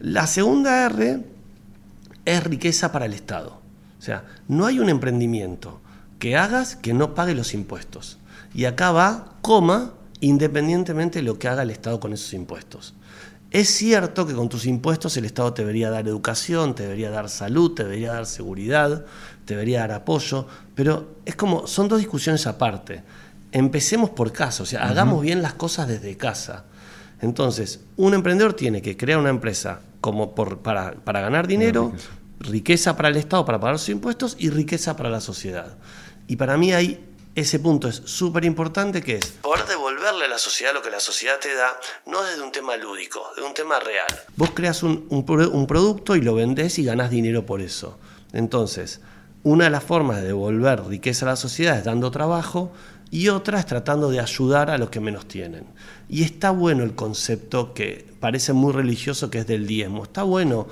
La 0.00 0.26
segunda 0.26 0.84
R 0.86 1.24
es 2.24 2.44
riqueza 2.44 2.90
para 2.90 3.06
el 3.06 3.14
Estado. 3.14 3.65
O 4.06 4.08
sea, 4.08 4.24
no 4.46 4.66
hay 4.66 4.78
un 4.78 4.88
emprendimiento 4.88 5.80
que 6.20 6.36
hagas 6.36 6.76
que 6.76 6.94
no 6.94 7.16
pague 7.16 7.34
los 7.34 7.54
impuestos. 7.54 8.18
Y 8.54 8.66
acá 8.66 8.92
va, 8.92 9.34
coma, 9.42 9.94
independientemente 10.20 11.18
de 11.18 11.24
lo 11.24 11.40
que 11.40 11.48
haga 11.48 11.64
el 11.64 11.72
Estado 11.72 11.98
con 11.98 12.12
esos 12.12 12.32
impuestos. 12.32 12.94
Es 13.50 13.68
cierto 13.68 14.24
que 14.24 14.32
con 14.34 14.48
tus 14.48 14.64
impuestos 14.64 15.16
el 15.16 15.24
Estado 15.24 15.52
te 15.54 15.62
debería 15.62 15.90
dar 15.90 16.06
educación, 16.06 16.76
te 16.76 16.84
debería 16.84 17.10
dar 17.10 17.28
salud, 17.28 17.74
te 17.74 17.82
debería 17.82 18.12
dar 18.12 18.26
seguridad, 18.26 19.04
te 19.44 19.54
debería 19.54 19.80
dar 19.80 19.90
apoyo, 19.90 20.46
pero 20.76 21.16
es 21.24 21.34
como, 21.34 21.66
son 21.66 21.88
dos 21.88 21.98
discusiones 21.98 22.46
aparte. 22.46 23.02
Empecemos 23.50 24.10
por 24.10 24.30
casa, 24.30 24.62
o 24.62 24.66
sea, 24.66 24.86
hagamos 24.86 25.20
bien 25.20 25.42
las 25.42 25.54
cosas 25.54 25.88
desde 25.88 26.16
casa. 26.16 26.66
Entonces, 27.20 27.80
un 27.96 28.14
emprendedor 28.14 28.54
tiene 28.54 28.82
que 28.82 28.96
crear 28.96 29.18
una 29.18 29.30
empresa 29.30 29.80
como 30.00 30.32
para, 30.32 30.92
para 30.92 31.20
ganar 31.20 31.48
dinero, 31.48 31.92
riqueza 32.40 32.96
para 32.96 33.08
el 33.08 33.16
Estado 33.16 33.44
para 33.44 33.60
pagar 33.60 33.78
sus 33.78 33.90
impuestos 33.90 34.36
y 34.38 34.50
riqueza 34.50 34.96
para 34.96 35.10
la 35.10 35.20
sociedad. 35.20 35.76
Y 36.26 36.36
para 36.36 36.56
mí 36.56 36.72
ahí 36.72 37.04
ese 37.36 37.58
punto 37.58 37.86
es 37.86 37.96
súper 38.06 38.46
importante 38.46 39.02
que 39.02 39.16
es 39.16 39.26
poder 39.26 39.66
devolverle 39.66 40.24
a 40.24 40.28
la 40.28 40.38
sociedad 40.38 40.72
lo 40.72 40.80
que 40.80 40.90
la 40.90 41.00
sociedad 41.00 41.38
te 41.38 41.54
da, 41.54 41.78
no 42.06 42.22
desde 42.22 42.42
un 42.42 42.50
tema 42.50 42.76
lúdico, 42.76 43.22
de 43.36 43.42
un 43.42 43.52
tema 43.52 43.78
real. 43.78 44.06
Vos 44.36 44.50
creas 44.54 44.82
un, 44.82 45.06
un, 45.10 45.66
producto 45.66 46.16
y 46.16 46.22
lo 46.22 46.34
vendés 46.34 46.78
y 46.78 46.84
ganás 46.84 47.10
dinero 47.10 47.44
por 47.44 47.60
eso. 47.60 47.98
Entonces, 48.32 49.00
una 49.46 49.64
de 49.64 49.70
las 49.70 49.84
formas 49.84 50.16
de 50.16 50.26
devolver 50.26 50.84
riqueza 50.86 51.24
a 51.24 51.28
la 51.30 51.36
sociedad 51.36 51.78
es 51.78 51.84
dando 51.84 52.10
trabajo 52.10 52.72
y 53.12 53.28
otra 53.28 53.60
es 53.60 53.66
tratando 53.66 54.10
de 54.10 54.18
ayudar 54.18 54.70
a 54.70 54.76
los 54.76 54.90
que 54.90 54.98
menos 54.98 55.28
tienen. 55.28 55.66
Y 56.08 56.24
está 56.24 56.50
bueno 56.50 56.82
el 56.82 56.96
concepto 56.96 57.72
que 57.72 58.04
parece 58.18 58.52
muy 58.52 58.72
religioso 58.72 59.30
que 59.30 59.38
es 59.38 59.46
del 59.46 59.68
diezmo. 59.68 60.02
Está 60.02 60.24
bueno 60.24 60.66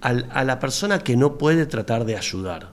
a 0.00 0.42
la 0.42 0.58
persona 0.58 0.98
que 0.98 1.16
no 1.16 1.38
puede 1.38 1.66
tratar 1.66 2.04
de 2.04 2.16
ayudar. 2.16 2.72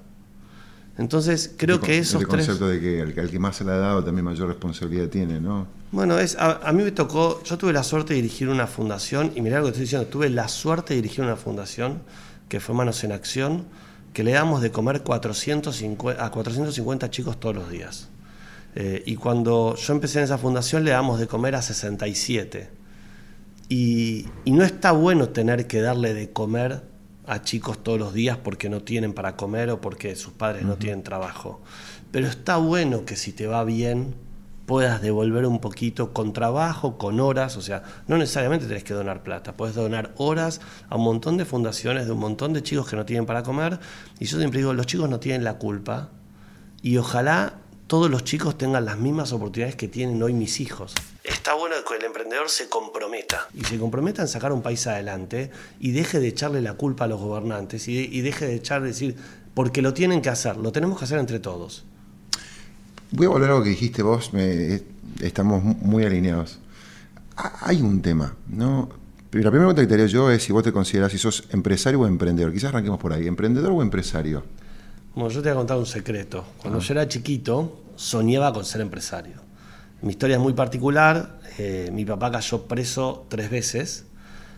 Entonces 0.98 1.53
creo 1.55 1.79
que 1.79 2.00
esos 2.00 2.22
el 2.22 2.27
concepto 2.27 2.67
de 2.67 2.79
que 2.79 3.01
al, 3.01 3.29
que 3.29 3.38
más 3.38 3.57
se 3.57 3.63
le 3.63 3.74
ha 3.74 3.77
dado 3.77 4.03
también 4.03 4.25
mayor 4.25 4.48
responsabilidad 4.48 5.10
tiene, 5.10 5.39
¿no? 5.39 5.67
Bueno, 5.91 6.17
es, 6.17 6.36
a, 6.39 6.72
mí 6.74 6.81
me 6.81 6.91
tocó, 6.91 7.43
yo 7.43 7.60
tuve 7.60 7.74
la 7.74 7.83
suerte 7.83 8.15
de 8.15 8.24
dirigir 8.24 8.50
una 8.50 8.65
fundación, 8.65 9.31
y 9.36 9.41
mirá 9.41 9.60
lo 9.60 9.65
que 9.65 9.69
estoy 9.69 9.83
diciendo, 9.83 10.07
tuve 10.07 10.31
la 10.31 10.48
suerte 10.48 10.95
de 10.95 11.01
dirigir 11.03 11.24
una 11.24 11.36
fundación 11.36 12.01
que 12.50 12.60
fue 12.60 12.74
Manos 12.74 13.03
en 13.03 13.12
Acción, 13.12 13.65
que 14.13 14.24
le 14.24 14.32
damos 14.32 14.62
de 14.62 14.72
comer 14.72 15.01
450, 15.01 16.24
a 16.24 16.32
450 16.32 17.10
chicos 17.10 17.39
todos 17.39 17.55
los 17.55 17.70
días. 17.70 18.10
Eh, 18.75 19.03
y 19.05 19.15
cuando 19.15 19.75
yo 19.75 19.93
empecé 19.93 20.20
en 20.20 20.25
esa 20.25 20.38
fundación 20.38 20.84
le 20.84 20.91
damos 20.91 21.20
de 21.20 21.27
comer 21.27 21.55
a 21.55 21.62
67. 21.62 22.70
Y, 23.70 24.27
y, 24.46 24.51
no 24.51 24.63
está 24.63 24.91
bueno 24.91 25.29
tener 25.29 25.67
que 25.67 25.82
darle 25.82 26.13
de 26.13 26.32
comer 26.32 26.84
a 27.25 27.41
chicos 27.41 27.82
todos 27.82 27.98
los 27.98 28.13
días 28.13 28.38
porque 28.38 28.70
no 28.70 28.82
tienen 28.82 29.13
para 29.13 29.36
comer 29.36 29.70
o 29.72 29.82
porque 29.82 30.15
sus 30.15 30.34
padres 30.34 30.63
no 30.63 30.75
tienen 30.75 31.01
trabajo. 31.01 31.62
Pero 32.12 32.27
está 32.27 32.58
bueno 32.58 33.05
que 33.05 33.15
si 33.15 33.32
te 33.32 33.48
va 33.48 33.63
bien 33.63 34.15
puedas 34.74 35.03
devolver 35.03 35.46
un 35.46 35.60
poquito 35.60 36.13
con 36.13 36.34
trabajo, 36.34 36.98
con 36.98 37.20
horas, 37.20 37.58
o 37.58 37.62
sea, 37.62 37.84
no 38.08 38.18
necesariamente 38.18 38.65
tenés 38.65 38.84
que 38.84 38.96
donar 38.96 39.22
plata, 39.22 39.53
puedes 39.53 39.75
donar 39.75 40.15
horas 40.18 40.62
a 40.89 40.96
un 40.96 41.03
montón 41.03 41.38
de 41.38 41.46
fundaciones, 41.46 42.08
de 42.08 42.12
un 42.12 42.18
montón 42.18 42.53
de 42.53 42.63
chicos 42.63 42.89
que 42.89 42.96
no 42.96 43.06
tienen 43.06 43.27
para 43.27 43.44
comer, 43.44 43.77
y 44.18 44.25
yo 44.25 44.39
siempre 44.39 44.62
digo, 44.62 44.74
los 44.74 44.88
chicos 44.88 45.08
no 45.08 45.20
tienen 45.20 45.44
la 45.44 45.60
culpa, 45.60 46.10
y 46.82 46.98
ojalá 46.98 47.60
todos 47.86 48.10
los 48.10 48.24
chicos 48.24 48.58
tengan 48.58 48.84
las 48.84 48.98
mismas 48.98 49.32
oportunidades 49.32 49.75
que 49.75 49.88
tienen 49.88 50.24
hoy 50.24 50.34
mis 50.34 50.60
hijos. 50.60 50.96
Está 51.24 51.53
bueno 51.53 51.75
que 51.88 51.96
el 51.96 52.06
emprendedor 52.06 52.50
se 52.50 52.68
comprometa 52.68 53.48
y 53.53 53.63
se 53.65 53.77
comprometa 53.77 54.24
en 54.24 54.27
sacar 54.27 54.51
un 54.53 54.63
país 54.63 54.88
adelante 54.88 55.51
y 55.80 55.92
deje 55.92 56.20
de 56.20 56.30
echarle 56.30 56.62
la 56.62 56.74
culpa 56.74 57.03
a 57.03 57.08
los 57.08 57.22
gobernantes 57.22 57.88
y, 57.88 58.22
deje 58.22 58.48
de 58.48 58.56
echar 58.56 58.82
de 58.82 58.88
decir, 58.88 59.18
porque 59.53 59.84
lo 59.84 59.94
tienen 59.94 60.24
que 60.24 60.30
hacer, 60.30 60.58
lo 60.58 60.72
tenemos 60.72 60.98
que 60.98 61.06
hacer 61.06 61.20
entre 61.20 61.39
todos. 61.39 61.86
Voy 63.15 63.27
a 63.27 63.29
volver 63.29 63.51
a 63.51 63.53
lo 63.53 63.63
que 63.63 63.70
dijiste 63.70 64.01
vos, 64.01 64.32
estamos 65.22 65.63
muy 65.63 66.03
alineados. 66.03 66.58
Hay 67.62 67.79
un 67.79 68.01
tema, 68.01 68.36
¿no? 68.48 68.89
La 69.25 69.29
primera 69.29 69.51
pregunta 69.51 69.84
que 69.84 69.88
te 69.88 69.93
haría 69.93 70.08
yo 70.08 70.32
es 70.32 70.41
si 70.41 70.51
vos 70.51 70.63
te 70.63 70.72
consideras 70.72 71.12
si 71.12 71.20
sos 71.20 71.43
empresario 71.51 72.00
o 72.00 72.08
emprendedor. 72.08 72.51
Quizás 72.51 72.70
arranquemos 72.70 73.00
por 73.00 73.13
ahí, 73.13 73.27
¿emprendedor 73.27 73.72
o 73.72 73.84
empresario? 73.84 74.43
Bueno, 75.13 75.29
yo 75.29 75.43
te 75.43 75.50
voy 75.50 75.53
a 75.53 75.55
contar 75.58 75.77
un 75.77 75.86
secreto. 75.86 76.43
Cuando 76.58 76.79
yo 76.79 76.91
era 76.91 77.08
chiquito, 77.08 77.84
soñaba 77.96 78.51
con 78.51 78.65
ser 78.65 78.82
empresario. 78.82 79.36
Mi 80.01 80.10
historia 80.10 80.38
es 80.38 80.41
muy 80.41 80.53
particular. 80.53 81.39
Eh, 81.60 81.91
mi 81.93 82.05
papá 82.05 82.32
cayó 82.32 82.63
preso 82.63 83.27
tres 83.29 83.51
veces 83.51 84.05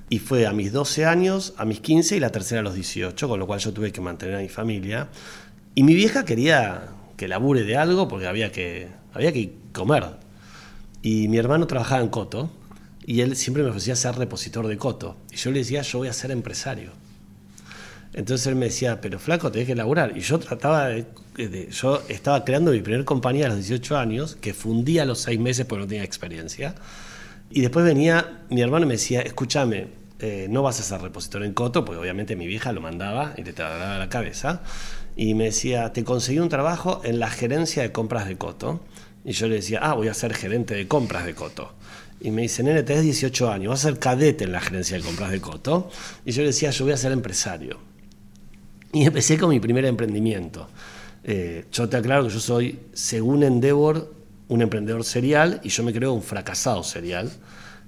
y 0.10 0.20
fue 0.20 0.48
a 0.48 0.54
mis 0.54 0.72
12 0.72 1.06
años, 1.06 1.56
a 1.58 1.66
mis 1.66 1.82
15 1.82 2.16
y 2.16 2.20
la 2.22 2.30
tercera 2.30 2.62
a 2.62 2.64
los 2.64 2.76
18, 2.76 3.28
con 3.28 3.38
lo 3.38 3.48
cual 3.48 3.60
yo 3.60 3.74
tuve 3.74 3.92
que 3.92 4.00
mantener 4.00 4.36
a 4.36 4.40
mi 4.40 4.48
familia. 4.48 5.10
Y 5.74 5.84
mi 5.84 5.94
vieja 5.94 6.24
quería 6.24 6.96
que 7.18 7.28
labure 7.28 7.64
de 7.64 7.78
algo 7.78 8.08
porque 8.08 8.28
había 8.28 8.52
que, 8.52 8.90
había 9.14 9.32
que 9.32 9.54
comer. 9.74 10.04
Y 11.02 11.28
mi 11.28 11.38
hermano 11.38 11.68
trabajaba 11.68 12.02
en 12.02 12.10
Coto 12.10 12.50
y 13.06 13.22
él 13.22 13.36
siempre 13.36 13.64
me 13.64 13.70
ofrecía 13.70 13.96
ser 13.96 14.16
repositor 14.16 14.68
de 14.68 14.78
Coto. 14.78 15.18
Y 15.32 15.36
yo 15.36 15.52
le 15.52 15.60
decía, 15.60 15.82
yo 15.82 16.00
voy 16.00 16.08
a 16.08 16.14
ser 16.14 16.32
empresario. 16.32 16.92
Entonces 18.14 18.48
él 18.48 18.56
me 18.56 18.68
decía, 18.68 19.02
pero 19.02 19.20
flaco, 19.20 19.52
tenés 19.52 19.68
que 19.68 19.76
laburar. 19.76 20.18
Y 20.18 20.22
yo 20.22 20.40
trataba 20.40 20.90
Yo 21.70 22.02
estaba 22.08 22.46
creando 22.46 22.72
mi 22.72 22.80
primer 22.80 23.04
compañía 23.04 23.48
a 23.48 23.50
los 23.50 23.58
18 23.58 23.98
años, 23.98 24.38
que 24.38 24.54
fundía 24.54 25.04
a 25.04 25.06
los 25.06 25.20
6 25.20 25.40
meses 25.40 25.66
porque 25.66 25.82
no 25.82 25.88
tenía 25.88 26.04
experiencia. 26.04 26.76
Y 27.50 27.62
después 27.62 27.86
venía 27.86 28.46
mi 28.50 28.62
hermano 28.62 28.86
y 28.86 28.88
me 28.88 28.94
decía, 28.94 29.22
escúchame, 29.22 29.88
eh, 30.20 30.48
no 30.50 30.64
vas 30.64 30.80
a 30.80 30.84
ser 30.84 31.02
repositor 31.02 31.44
en 31.44 31.54
Coto, 31.54 31.84
porque 31.84 32.00
obviamente 32.00 32.38
mi 32.38 32.48
vieja 32.48 32.72
lo 32.72 32.80
mandaba 32.80 33.34
y 33.38 33.44
te 33.44 33.52
daba 33.52 34.00
la 34.00 34.10
cabeza. 34.10 34.64
Y 35.16 35.34
me 35.34 35.46
decía, 35.46 35.94
te 35.94 36.04
conseguí 36.04 36.40
un 36.40 36.50
trabajo 36.50 37.02
en 37.04 37.20
la 37.20 37.30
gerencia 37.30 37.84
de 37.84 37.92
compras 37.92 38.28
de 38.28 38.38
Coto. 38.38 38.82
Y 39.24 39.32
yo 39.32 39.48
le 39.48 39.56
decía, 39.56 39.80
ah, 39.82 39.94
voy 39.94 40.08
a 40.08 40.14
ser 40.14 40.34
gerente 40.34 40.76
de 40.76 40.88
compras 40.88 41.26
de 41.26 41.34
Coto. 41.34 41.74
Y 42.20 42.32
me 42.32 42.44
dice, 42.44 42.64
nene, 42.64 42.84
tenés 42.84 43.04
18 43.04 43.50
años, 43.52 43.70
vas 43.70 43.86
a 43.86 43.90
ser 43.90 44.00
cadete 44.00 44.44
en 44.44 44.52
la 44.52 44.62
gerencia 44.62 44.98
de 44.98 45.04
compras 45.04 45.32
de 45.32 45.42
Coto. 45.42 45.90
Y 46.26 46.32
yo 46.32 46.42
le 46.42 46.48
decía, 46.48 46.70
yo 46.72 46.86
voy 46.86 46.94
a 46.94 46.98
ser 46.98 47.12
empresario. 47.12 47.80
Y 48.92 49.06
empecé 49.06 49.38
con 49.38 49.50
mi 49.50 49.60
primer 49.60 49.86
emprendimiento. 49.86 50.68
Eh, 51.24 51.66
yo 51.72 51.90
te 51.90 51.98
aclaro 51.98 52.24
que 52.24 52.30
yo 52.30 52.40
soy, 52.40 52.80
según 52.94 53.44
Endeavor, 53.44 54.14
un 54.48 54.62
emprendedor 54.62 55.04
serial 55.04 55.60
y 55.64 55.70
yo 55.70 55.84
me 55.84 55.92
creo 55.92 56.14
un 56.14 56.22
fracasado 56.22 56.84
serial. 56.84 57.32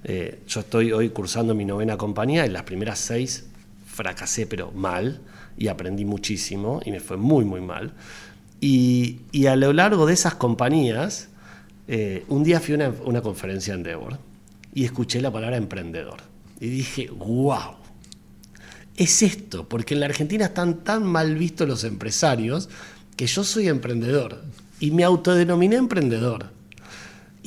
Eh, 0.04 0.40
yo 0.48 0.62
estoy 0.62 0.92
hoy 0.92 1.10
cursando 1.10 1.54
mi 1.54 1.66
novena 1.66 1.98
compañía, 1.98 2.46
en 2.46 2.54
las 2.54 2.64
primeras 2.64 3.00
seis 3.00 3.46
fracasé 3.98 4.46
pero 4.46 4.72
mal 4.72 5.22
y 5.58 5.68
aprendí 5.70 6.06
muchísimo 6.06 6.82
y 6.86 6.92
me 6.92 7.00
fue 7.00 7.18
muy 7.18 7.44
muy 7.44 7.62
mal. 7.62 7.94
Y, 8.62 9.22
y 9.32 9.48
a 9.48 9.56
lo 9.56 9.74
largo 9.74 10.06
de 10.06 10.14
esas 10.14 10.36
compañías, 10.36 11.30
eh, 11.88 12.24
un 12.28 12.44
día 12.44 12.60
fui 12.60 12.74
a 12.74 12.78
una, 12.78 12.94
una 13.06 13.22
conferencia 13.22 13.74
en 13.74 13.80
Endeavor 13.80 14.18
y 14.74 14.86
escuché 14.86 15.20
la 15.22 15.32
palabra 15.32 15.58
emprendedor. 15.58 16.22
Y 16.60 16.70
dije, 16.70 17.10
wow, 17.10 17.76
es 18.96 19.22
esto, 19.22 19.68
porque 19.68 19.94
en 19.94 20.00
la 20.00 20.08
Argentina 20.08 20.46
están 20.46 20.84
tan 20.84 21.04
mal 21.04 21.36
vistos 21.36 21.68
los 21.68 21.84
empresarios 21.84 22.70
que 23.16 23.28
yo 23.28 23.44
soy 23.44 23.68
emprendedor 23.68 24.44
y 24.80 24.92
me 24.92 25.04
autodenominé 25.04 25.76
emprendedor. 25.76 26.52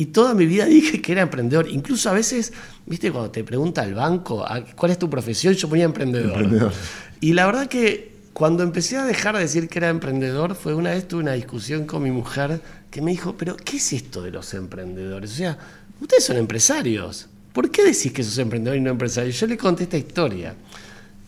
Y 0.00 0.06
toda 0.06 0.32
mi 0.32 0.46
vida 0.46 0.64
dije 0.64 1.02
que 1.02 1.12
era 1.12 1.20
emprendedor. 1.20 1.68
Incluso 1.68 2.08
a 2.08 2.14
veces, 2.14 2.54
viste, 2.86 3.12
cuando 3.12 3.30
te 3.30 3.44
pregunta 3.44 3.84
el 3.84 3.92
banco 3.92 4.42
ah, 4.48 4.64
cuál 4.74 4.92
es 4.92 4.98
tu 4.98 5.10
profesión, 5.10 5.52
yo 5.52 5.68
ponía 5.68 5.84
emprendedor. 5.84 6.72
Y 7.20 7.34
la 7.34 7.44
verdad 7.44 7.66
que 7.66 8.10
cuando 8.32 8.62
empecé 8.62 8.96
a 8.96 9.04
dejar 9.04 9.34
de 9.34 9.42
decir 9.42 9.68
que 9.68 9.78
era 9.78 9.90
emprendedor, 9.90 10.54
fue 10.54 10.72
una 10.72 10.92
vez 10.92 11.06
tuve 11.06 11.20
una 11.20 11.32
discusión 11.32 11.84
con 11.84 12.02
mi 12.02 12.10
mujer 12.10 12.62
que 12.90 13.02
me 13.02 13.10
dijo, 13.10 13.36
pero 13.36 13.58
¿qué 13.58 13.76
es 13.76 13.92
esto 13.92 14.22
de 14.22 14.30
los 14.30 14.54
emprendedores? 14.54 15.32
O 15.32 15.34
sea, 15.34 15.58
ustedes 16.00 16.24
son 16.24 16.38
empresarios. 16.38 17.28
¿Por 17.52 17.70
qué 17.70 17.84
decís 17.84 18.10
que 18.10 18.24
sos 18.24 18.38
emprendedor 18.38 18.78
y 18.78 18.80
no 18.80 18.88
empresario? 18.88 19.30
Yo 19.30 19.46
le 19.48 19.58
conté 19.58 19.82
esta 19.82 19.98
historia. 19.98 20.54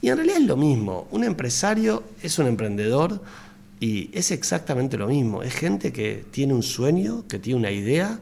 Y 0.00 0.08
en 0.08 0.16
realidad 0.16 0.38
es 0.38 0.46
lo 0.46 0.56
mismo. 0.56 1.08
Un 1.10 1.24
empresario 1.24 2.04
es 2.22 2.38
un 2.38 2.46
emprendedor 2.46 3.20
y 3.80 4.08
es 4.14 4.30
exactamente 4.30 4.96
lo 4.96 5.08
mismo. 5.08 5.42
Es 5.42 5.52
gente 5.52 5.92
que 5.92 6.24
tiene 6.30 6.54
un 6.54 6.62
sueño, 6.62 7.26
que 7.28 7.38
tiene 7.38 7.58
una 7.58 7.70
idea, 7.70 8.18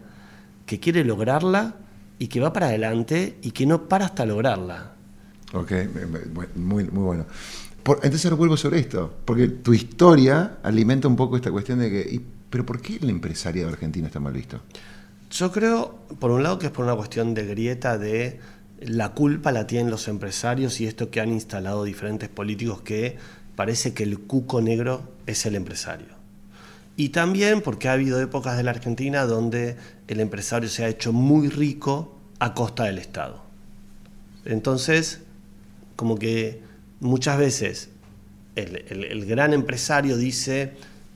que 0.70 0.78
quiere 0.78 1.02
lograrla 1.02 1.74
y 2.16 2.28
que 2.28 2.38
va 2.38 2.52
para 2.52 2.66
adelante 2.66 3.38
y 3.42 3.50
que 3.50 3.66
no 3.66 3.88
para 3.88 4.04
hasta 4.04 4.24
lograrla. 4.24 4.92
Ok, 5.52 5.72
muy, 6.54 6.84
muy 6.84 7.02
bueno. 7.02 7.26
entonces 8.04 8.30
vuelvo 8.36 8.56
sobre 8.56 8.78
esto, 8.78 9.12
porque 9.24 9.48
tu 9.48 9.74
historia 9.74 10.58
alimenta 10.62 11.08
un 11.08 11.16
poco 11.16 11.34
esta 11.34 11.50
cuestión 11.50 11.80
de 11.80 11.90
que, 11.90 12.20
pero 12.48 12.64
¿por 12.64 12.80
qué 12.80 12.98
el 13.02 13.10
empresario 13.10 13.66
de 13.66 13.72
Argentina 13.72 14.06
está 14.06 14.20
mal 14.20 14.32
visto? 14.32 14.60
Yo 15.32 15.50
creo, 15.50 16.06
por 16.20 16.30
un 16.30 16.44
lado, 16.44 16.60
que 16.60 16.66
es 16.66 16.72
por 16.72 16.84
una 16.84 16.94
cuestión 16.94 17.34
de 17.34 17.46
grieta 17.46 17.98
de 17.98 18.38
la 18.80 19.08
culpa 19.08 19.50
la 19.50 19.66
tienen 19.66 19.90
los 19.90 20.06
empresarios 20.06 20.80
y 20.80 20.86
esto 20.86 21.10
que 21.10 21.20
han 21.20 21.32
instalado 21.32 21.82
diferentes 21.82 22.28
políticos 22.28 22.80
que 22.82 23.16
parece 23.56 23.92
que 23.92 24.04
el 24.04 24.20
cuco 24.20 24.60
negro 24.60 25.02
es 25.26 25.46
el 25.46 25.56
empresario. 25.56 26.19
Y 27.00 27.08
también 27.08 27.62
porque 27.62 27.88
ha 27.88 27.94
habido 27.94 28.20
épocas 28.20 28.58
de 28.58 28.62
la 28.62 28.72
Argentina 28.72 29.24
donde 29.24 29.76
el 30.06 30.20
empresario 30.20 30.68
se 30.68 30.84
ha 30.84 30.88
hecho 30.88 31.14
muy 31.14 31.48
rico 31.48 32.14
a 32.40 32.52
costa 32.52 32.84
del 32.84 32.98
Estado. 32.98 33.42
Entonces, 34.44 35.22
como 35.96 36.18
que 36.18 36.60
muchas 37.00 37.38
veces 37.38 37.88
el, 38.54 39.24
gran 39.24 39.54
empresario 39.54 40.18
dice, 40.18 40.74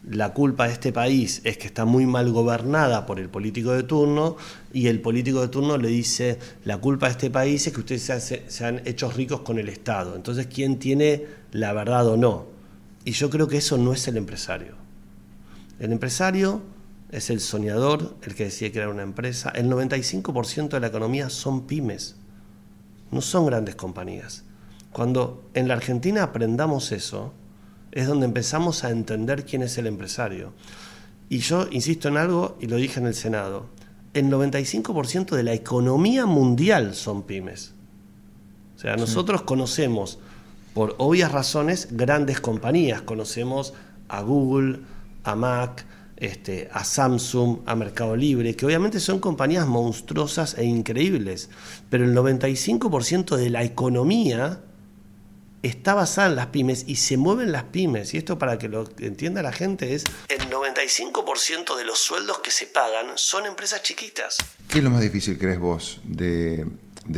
la 0.08 0.32
culpa 0.32 0.68
de 0.68 0.72
este 0.72 0.90
país 0.90 1.42
es 1.44 1.58
que 1.58 1.66
está 1.66 1.84
muy 1.84 2.06
mal 2.06 2.32
gobernada 2.32 3.04
por 3.04 3.20
el 3.20 3.28
político 3.28 3.72
de 3.72 3.82
turno 3.82 4.38
y 4.72 4.86
el 4.86 5.02
político 5.02 5.42
de 5.42 5.48
turno 5.48 5.76
le 5.76 5.88
dice, 5.88 6.38
la 6.64 6.78
culpa 6.78 7.08
de 7.08 7.12
este 7.12 7.30
país 7.30 7.66
es 7.66 7.74
que 7.74 7.80
ustedes 7.80 8.42
se, 8.48 8.64
han 8.64 8.80
hecho 8.86 9.10
ricos 9.10 9.42
con 9.42 9.58
el 9.58 9.68
Estado. 9.68 10.16
Entonces, 10.16 10.46
¿quién 10.46 10.78
tiene 10.78 11.26
la 11.52 11.74
verdad 11.74 12.08
o 12.08 12.16
no? 12.16 12.46
Y 13.04 13.10
yo 13.10 13.28
creo 13.28 13.48
que 13.48 13.58
eso 13.58 13.76
no 13.76 13.92
es 13.92 14.08
el 14.08 14.16
empresario. 14.16 14.83
El 15.78 15.92
empresario 15.92 16.62
es 17.10 17.30
el 17.30 17.40
soñador, 17.40 18.16
el 18.22 18.34
que 18.34 18.44
decide 18.44 18.72
crear 18.72 18.88
una 18.88 19.02
empresa. 19.02 19.50
El 19.50 19.70
95% 19.70 20.68
de 20.68 20.80
la 20.80 20.88
economía 20.88 21.30
son 21.30 21.66
pymes, 21.66 22.16
no 23.10 23.20
son 23.20 23.46
grandes 23.46 23.74
compañías. 23.76 24.44
Cuando 24.92 25.44
en 25.54 25.68
la 25.68 25.74
Argentina 25.74 26.22
aprendamos 26.22 26.92
eso, 26.92 27.32
es 27.92 28.06
donde 28.06 28.26
empezamos 28.26 28.84
a 28.84 28.90
entender 28.90 29.44
quién 29.44 29.62
es 29.62 29.78
el 29.78 29.86
empresario. 29.86 30.52
Y 31.28 31.38
yo 31.38 31.66
insisto 31.70 32.08
en 32.08 32.16
algo 32.16 32.56
y 32.60 32.66
lo 32.66 32.76
dije 32.76 33.00
en 33.00 33.06
el 33.06 33.14
Senado. 33.14 33.66
El 34.12 34.30
95% 34.30 35.34
de 35.34 35.42
la 35.42 35.52
economía 35.52 36.26
mundial 36.26 36.94
son 36.94 37.22
pymes. 37.22 37.74
O 38.76 38.78
sea, 38.78 38.96
nosotros 38.96 39.42
conocemos, 39.42 40.18
por 40.74 40.94
obvias 40.98 41.32
razones, 41.32 41.88
grandes 41.92 42.40
compañías. 42.40 43.02
Conocemos 43.02 43.74
a 44.08 44.22
Google, 44.22 44.80
a 45.24 45.34
Mac, 45.34 45.84
este, 46.16 46.68
a 46.72 46.84
Samsung, 46.84 47.58
a 47.66 47.74
Mercado 47.74 48.14
Libre, 48.14 48.54
que 48.54 48.66
obviamente 48.66 49.00
son 49.00 49.18
compañías 49.18 49.66
monstruosas 49.66 50.56
e 50.56 50.64
increíbles, 50.64 51.50
pero 51.90 52.04
el 52.04 52.14
95% 52.14 53.36
de 53.36 53.50
la 53.50 53.64
economía 53.64 54.60
está 55.64 55.94
basada 55.94 56.28
en 56.28 56.36
las 56.36 56.46
pymes 56.48 56.84
y 56.86 56.96
se 56.96 57.16
mueven 57.16 57.50
las 57.50 57.64
pymes. 57.64 58.14
Y 58.14 58.18
esto 58.18 58.38
para 58.38 58.58
que 58.58 58.68
lo 58.68 58.84
entienda 58.98 59.42
la 59.42 59.52
gente 59.52 59.94
es, 59.94 60.04
el 60.28 60.50
95% 60.50 61.76
de 61.76 61.84
los 61.84 61.98
sueldos 61.98 62.38
que 62.40 62.50
se 62.50 62.66
pagan 62.66 63.06
son 63.16 63.46
empresas 63.46 63.82
chiquitas. 63.82 64.36
¿Qué 64.68 64.78
es 64.78 64.84
lo 64.84 64.90
más 64.90 65.00
difícil, 65.00 65.38
crees 65.38 65.58
vos, 65.58 66.00
de, 66.04 66.66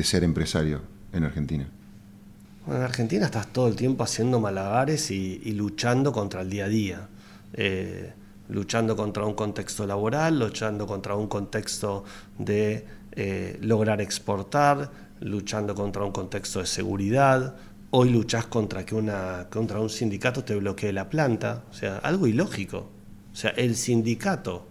ser 0.05 0.23
empresario 0.23 0.81
en 1.13 1.25
Argentina? 1.25 1.69
Bueno, 2.65 2.81
en 2.81 2.87
Argentina 2.87 3.27
estás 3.27 3.53
todo 3.53 3.67
el 3.69 3.77
tiempo 3.77 4.05
haciendo 4.05 4.41
malabares 4.41 5.11
y, 5.11 5.39
luchando 5.53 6.13
contra 6.13 6.43
el 6.43 6.51
día 6.51 6.67
a 6.67 6.69
día. 6.69 7.09
Eh, 7.57 8.13
luchando 8.49 8.95
contra 8.95 9.25
un 9.25 9.35
contexto 9.35 9.87
laboral, 9.87 10.39
luchando 10.39 10.87
contra 10.87 11.17
un 11.17 11.27
contexto 11.27 12.05
de 12.39 12.87
eh, 13.13 13.59
lograr 13.61 14.01
exportar, 14.01 14.91
luchando 15.21 15.75
contra 15.75 16.05
un 16.05 16.13
contexto 16.13 16.61
de 16.61 16.67
seguridad, 16.67 17.57
Hoy 17.91 18.11
luchás 18.11 18.47
contra 18.47 18.85
que 18.85 18.95
una, 18.95 19.47
contra 19.49 19.81
un 19.81 19.89
sindicato 19.89 20.43
te 20.43 20.57
bloquee 20.57 20.93
la 20.93 21.09
planta, 21.09 21.63
o 21.71 21.73
sea, 21.73 21.99
algo 21.99 22.27
ilógico. 22.27 22.91
O 23.33 23.37
sea, 23.37 23.51
el 23.51 23.77
sindicato 23.77 24.67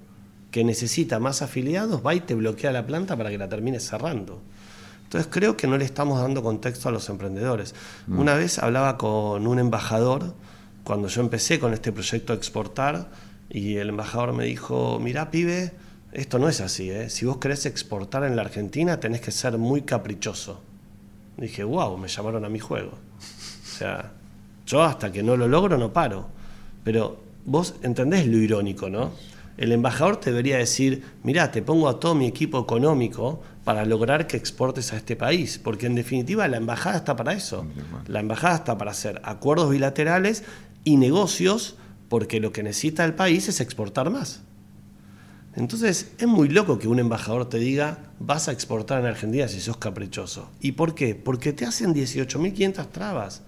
que 0.52 0.64
necesita 0.64 1.20
más 1.20 1.42
afiliados 1.42 2.06
va 2.06 2.14
y 2.14 2.20
te 2.20 2.36
bloquea 2.36 2.72
la 2.72 2.86
planta 2.86 3.16
para 3.16 3.30
que 3.30 3.38
la 3.38 3.48
termine 3.48 3.80
cerrando. 3.80 4.42
Entonces 5.04 5.32
creo 5.32 5.56
que 5.56 5.66
no 5.66 5.78
le 5.78 5.86
estamos 5.86 6.20
dando 6.20 6.44
contexto 6.44 6.90
a 6.90 6.92
los 6.92 7.08
emprendedores. 7.10 7.74
Mm. 8.08 8.20
Una 8.20 8.36
vez 8.36 8.60
hablaba 8.60 8.98
con 8.98 9.48
un 9.48 9.60
embajador 9.60 10.34
cuando 10.86 11.08
yo 11.10 11.20
empecé 11.22 11.60
con 11.60 11.74
este 11.74 11.92
proyecto 11.92 12.32
de 12.32 12.38
exportar 12.38 13.10
y 13.50 13.76
el 13.78 13.90
embajador 13.90 14.34
me 14.34 14.46
dijo, 14.46 15.00
mira 15.02 15.32
pibe, 15.32 15.74
esto 16.14 16.40
no 16.40 16.48
es 16.48 16.62
así, 16.62 16.92
¿eh? 16.92 17.10
si 17.10 17.26
vos 17.26 17.38
querés 17.38 17.66
exportar 17.66 18.24
en 18.24 18.36
la 18.36 18.44
Argentina 18.44 19.00
tenés 19.00 19.20
que 19.20 19.32
ser 19.32 19.58
muy 19.58 19.82
caprichoso. 19.82 20.62
Dije, 21.38 21.64
wow, 21.64 21.98
me 21.98 22.08
llamaron 22.08 22.46
a 22.46 22.50
mi 22.50 22.60
juego. 22.60 22.92
O 22.92 23.78
sea, 23.78 24.14
yo 24.66 24.84
hasta 24.84 25.12
que 25.12 25.24
no 25.24 25.36
lo 25.36 25.48
logro 25.48 25.78
no 25.78 25.92
paro. 25.92 26.28
Pero 26.84 27.20
vos 27.46 27.76
entendés 27.82 28.28
lo 28.28 28.38
irónico, 28.38 28.90
¿no? 28.90 29.12
El 29.58 29.72
embajador 29.72 30.18
te 30.18 30.32
debería 30.32 30.58
decir, 30.58 31.04
mirá, 31.24 31.52
te 31.52 31.62
pongo 31.62 31.90
a 31.90 32.00
todo 32.00 32.14
mi 32.14 32.28
equipo 32.28 32.60
económico 32.60 33.42
para 33.64 33.86
lograr 33.86 34.28
que 34.28 34.38
exportes 34.38 34.94
a 34.94 34.98
este 34.98 35.16
país, 35.16 35.60
porque 35.62 35.88
en 35.88 35.96
definitiva 35.96 36.48
la 36.48 36.58
embajada 36.58 36.98
está 36.98 37.16
para 37.16 37.34
eso. 37.34 37.66
La 38.08 38.20
embajada 38.20 38.56
está 38.56 38.78
para 38.78 38.92
hacer 38.92 39.22
acuerdos 39.24 39.70
bilaterales 39.70 40.44
y 40.86 40.96
negocios, 40.96 41.76
porque 42.08 42.40
lo 42.40 42.54
que 42.54 42.64
necesita 42.64 43.04
el 43.04 43.16
país 43.16 43.50
es 43.50 43.60
exportar 43.60 44.10
más. 44.10 44.42
Entonces, 45.56 46.12
es 46.18 46.28
muy 46.28 46.50
loco 46.50 46.80
que 46.80 46.88
un 46.88 47.00
embajador 47.00 47.48
te 47.48 47.58
diga, 47.58 48.12
vas 48.20 48.48
a 48.48 48.52
exportar 48.52 49.00
en 49.00 49.08
Argentina 49.08 49.48
si 49.48 49.62
sos 49.62 49.78
caprichoso. 49.78 50.50
¿Y 50.60 50.74
por 50.74 50.96
qué? 50.96 51.16
Porque 51.16 51.54
te 51.54 51.66
hacen 51.66 51.94
18.500 51.94 52.92
trabas. 52.92 53.42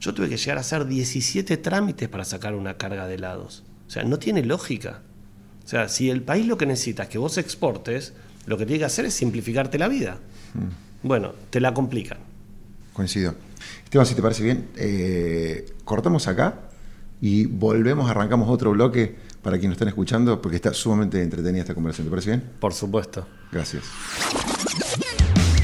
Yo 0.00 0.12
tuve 0.12 0.28
que 0.28 0.36
llegar 0.36 0.58
a 0.58 0.60
hacer 0.60 0.86
17 0.86 1.56
trámites 1.56 2.08
para 2.08 2.24
sacar 2.24 2.54
una 2.54 2.76
carga 2.76 3.06
de 3.06 3.14
helados. 3.14 3.62
O 3.86 3.90
sea, 3.90 4.02
no 4.02 4.18
tiene 4.18 4.44
lógica. 4.44 5.02
O 5.64 5.68
sea, 5.68 5.88
si 5.88 6.10
el 6.10 6.22
país 6.22 6.46
lo 6.46 6.58
que 6.58 6.66
necesita 6.66 7.04
es 7.04 7.08
que 7.08 7.18
vos 7.18 7.38
exportes, 7.38 8.12
lo 8.46 8.58
que 8.58 8.66
tiene 8.66 8.80
que 8.80 8.84
hacer 8.84 9.04
es 9.04 9.14
simplificarte 9.14 9.78
la 9.78 9.88
vida. 9.88 10.18
Hmm. 10.52 11.06
Bueno, 11.06 11.32
te 11.50 11.60
la 11.60 11.72
complican. 11.72 12.18
Coincido. 12.92 13.34
Esteban, 13.84 14.06
si 14.06 14.14
te 14.14 14.22
parece 14.22 14.42
bien, 14.42 14.68
eh, 14.76 15.72
cortamos 15.84 16.26
acá 16.26 16.65
y 17.20 17.46
volvemos, 17.46 18.10
arrancamos 18.10 18.48
otro 18.48 18.72
bloque 18.72 19.16
para 19.42 19.58
quienes 19.58 19.70
nos 19.70 19.76
están 19.76 19.88
escuchando, 19.88 20.42
porque 20.42 20.56
está 20.56 20.74
sumamente 20.74 21.22
entretenida 21.22 21.62
esta 21.62 21.74
conversación. 21.74 22.06
¿Te 22.06 22.10
parece 22.10 22.30
bien? 22.30 22.50
Por 22.58 22.74
supuesto. 22.74 23.26
Gracias. 23.52 23.84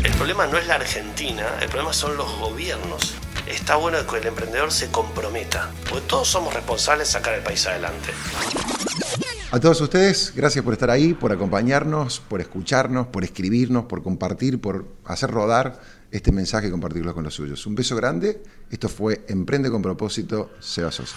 El 0.05 0.13
problema 0.13 0.47
no 0.47 0.59
es 0.59 0.67
la 0.67 0.77
Argentina, 0.77 1.45
el 1.61 1.69
problema 1.69 1.93
son 1.93 2.17
los 2.17 2.39
gobiernos. 2.39 3.15
Está 3.47 3.77
bueno 3.77 3.99
que 4.07 4.19
el 4.19 4.27
emprendedor 4.27 4.71
se 4.71 4.89
comprometa, 4.91 5.71
porque 5.89 6.07
todos 6.07 6.29
somos 6.29 6.55
responsables 6.55 7.09
de 7.09 7.13
sacar 7.13 7.35
el 7.35 7.43
país 7.43 7.67
adelante. 7.67 8.11
A 9.51 9.61
todos 9.61 9.81
ustedes, 9.81 10.33
gracias 10.35 10.65
por 10.65 10.73
estar 10.73 10.91
ahí, 10.91 11.13
por 11.13 11.31
acompañarnos, 11.31 12.21
por 12.21 12.41
escucharnos, 12.41 13.09
por 13.09 13.23
escribirnos, 13.23 13.85
por 13.85 14.03
compartir, 14.03 14.61
por 14.61 14.87
hacer 15.05 15.31
rodar 15.31 15.81
este 16.13 16.31
mensaje 16.31 16.69
y 16.69 16.71
compartirlo 16.71 17.15
con 17.15 17.25
los 17.25 17.35
suyos. 17.35 17.67
Un 17.67 17.75
beso 17.75 17.97
grande. 17.97 18.43
Esto 18.71 18.89
fue 18.89 19.25
Emprende 19.27 19.71
con 19.71 19.83
propósito, 19.83 20.51
Seba 20.61 20.93
Sosa. 20.93 21.17